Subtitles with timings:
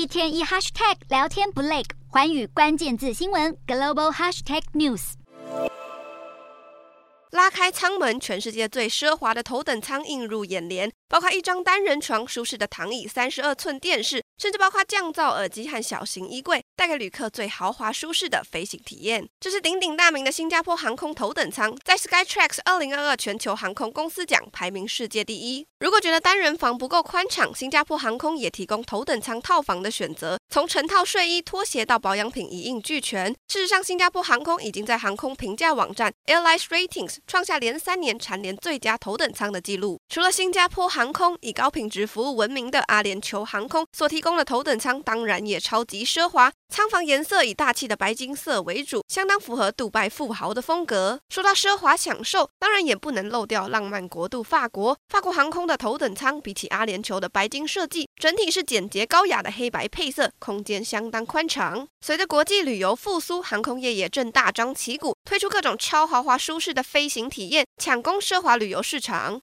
[0.00, 5.12] 一天一 hashtag 聊天不累，环宇关键字新闻 global hashtag news。
[7.32, 19.28] 拉开舱门，全世界最奢华的头等舱映入眼帘，包括一张单人床、舒适的躺椅、三十二寸电视，甚至包括降噪耳机和小型衣柜，带给旅客最豪华舒适的飞行体验。
[19.38, 25.66] 这是鼎鼎大名的新加坡航空头等舱，在 Skytrax 二零二二全球航空公司奖排名世界第一。
[25.80, 33.32] 如果觉得单人房不够宽敞，新加坡航空也提供头等舱套房的选择，从成套睡衣、拖鞋到保养品一应俱全。
[33.46, 37.18] 事实上，新加坡航空已经在航空评价网站 Airlines Ratings。
[37.24, 40.00] 创下连三年蝉联最佳头等舱的纪录。
[40.08, 46.50] 除了新加坡航空以高品质服务闻名的阿联酋航空所提供的头等舱，当然也超级奢华。
[46.68, 51.20] 舱房颜色以大气的白金色为主，相当符合杜拜富豪的风格。
[51.28, 54.96] 说到奢华享受，当然也不能漏掉浪漫国度法国。
[55.08, 61.88] 法国航空的头等舱比起阿联酋的白金设计，整体是简洁高雅的黑白配色，空间相当宽敞。
[62.02, 69.38] 随着国际旅游复苏，航空业也正大张旗鼓推出各种超豪华舒适的飞行体验，抢攻奢华旅游市场。